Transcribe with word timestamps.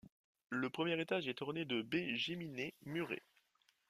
Le 0.49 0.71
premier 0.71 0.99
étage 0.99 1.27
est 1.27 1.43
orné 1.43 1.63
de 1.63 1.83
baies 1.83 2.15
géminées 2.15 2.73
murées. 2.87 3.21